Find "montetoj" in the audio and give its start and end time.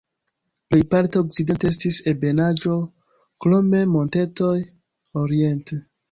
3.97-4.55